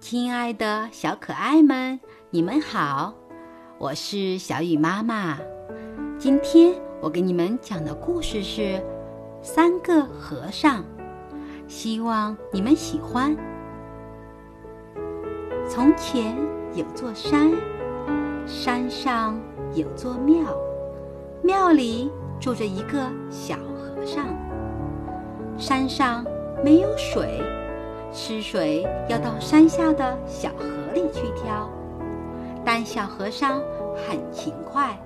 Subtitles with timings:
[0.00, 1.98] 亲爱的小可爱们，
[2.30, 3.12] 你们好，
[3.78, 5.36] 我是小雨妈妈。
[6.16, 8.60] 今天我给你们讲的故事是
[9.42, 10.82] 《三个和尚》，
[11.66, 13.36] 希望你们喜欢。
[15.68, 16.36] 从前
[16.74, 17.50] 有座山，
[18.46, 19.38] 山上
[19.74, 20.56] 有座庙，
[21.42, 22.08] 庙里
[22.38, 24.26] 住着一个小和尚。
[25.58, 26.24] 山上
[26.64, 27.42] 没有水。
[28.12, 31.68] 吃水要到山下的小河里去挑，
[32.64, 33.60] 但小和尚
[34.06, 34.98] 很勤快，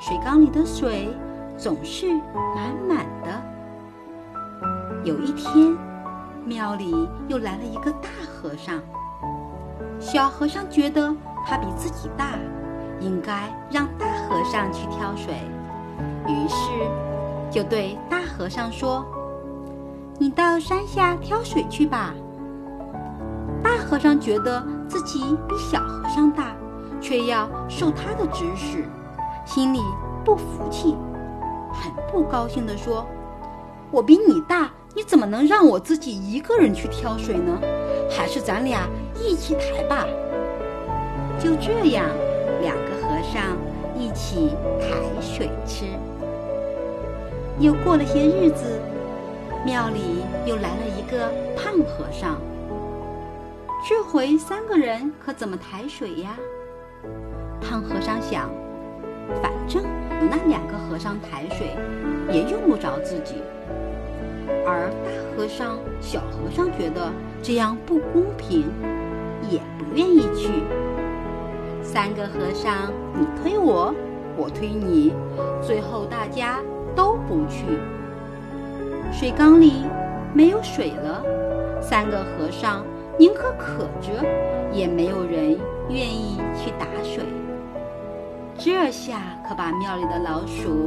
[0.00, 1.08] 水缸里的水
[1.56, 2.12] 总是
[2.54, 3.42] 满满的。
[5.04, 5.76] 有一天，
[6.44, 8.80] 庙里又来了一个大和尚。
[10.00, 11.14] 小和尚觉得
[11.46, 12.38] 他比自己大，
[13.00, 15.34] 应该让大和尚去挑水，
[16.26, 16.56] 于是
[17.50, 19.04] 就对大和尚说。
[20.16, 22.14] 你到山下挑水去吧。
[23.62, 26.54] 大和尚觉得自己比小和尚大，
[27.00, 28.84] 却要受他的指使，
[29.44, 29.80] 心里
[30.24, 30.94] 不服气，
[31.72, 33.04] 很不高兴地说
[33.90, 37.58] ：“我比你大，你怎么能让我自己一个人去挑水呢？
[38.08, 38.88] 还是咱俩
[39.20, 40.06] 一起抬吧。”
[41.40, 42.06] 就这样，
[42.62, 43.56] 两个和尚
[43.98, 45.86] 一起抬水吃。
[47.58, 48.73] 又过了些日子。
[49.64, 52.38] 庙里又来了一个胖和尚。
[53.88, 56.36] 这回三个人可怎么抬水呀？
[57.62, 58.50] 胖和尚想，
[59.42, 61.76] 反正有那两个和尚抬水，
[62.30, 63.36] 也用不着自己。
[64.66, 67.10] 而大和尚、小和尚觉得
[67.42, 68.66] 这样不公平，
[69.50, 70.62] 也不愿意去。
[71.82, 73.94] 三个和尚，你推我，
[74.36, 75.14] 我推你，
[75.62, 76.60] 最后大家
[76.94, 77.64] 都不去。
[79.12, 79.84] 水缸里
[80.32, 81.22] 没有水了，
[81.80, 82.84] 三个和尚
[83.18, 84.24] 宁可渴着，
[84.72, 85.56] 也没有人
[85.88, 87.24] 愿意去打水。
[88.56, 90.84] 这下可把庙里的老鼠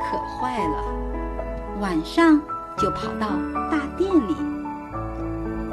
[0.00, 0.84] 渴坏了，
[1.80, 2.40] 晚上
[2.76, 3.28] 就跑到
[3.70, 4.36] 大殿里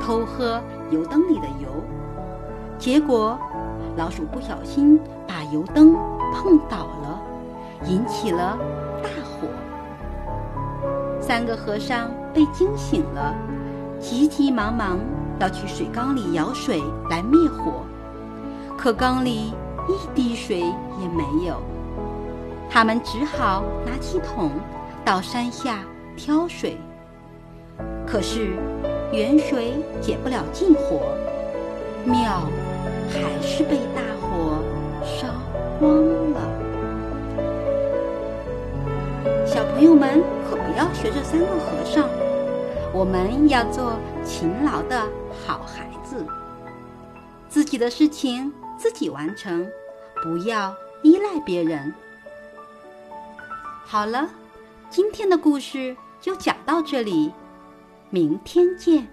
[0.00, 0.60] 偷喝
[0.90, 1.68] 油灯里的油，
[2.78, 3.38] 结果
[3.96, 5.94] 老鼠不小心把油灯
[6.32, 7.22] 碰倒了，
[7.86, 8.58] 引起了
[9.02, 9.48] 大火。
[11.26, 13.34] 三个和尚被惊醒了，
[13.98, 14.98] 急急忙忙
[15.40, 17.82] 要去水缸里舀水来灭火，
[18.76, 19.54] 可缸里
[19.88, 21.56] 一滴水也没有。
[22.68, 24.50] 他们只好拿起桶
[25.02, 25.78] 到山下
[26.14, 26.76] 挑水，
[28.06, 28.50] 可是
[29.10, 31.00] 远水解不了近火，
[32.04, 32.42] 庙
[33.08, 34.58] 还是被大火
[35.02, 35.28] 烧
[35.80, 35.90] 光
[36.34, 36.40] 了。
[39.46, 40.22] 小朋友们
[40.76, 42.08] 要学这三个和尚，
[42.92, 45.08] 我们要做勤劳的
[45.46, 46.26] 好孩子，
[47.48, 49.64] 自己的事情自己完成，
[50.22, 51.94] 不要依赖别人。
[53.84, 54.28] 好了，
[54.90, 57.32] 今天的故事就讲到这里，
[58.10, 59.06] 明天见。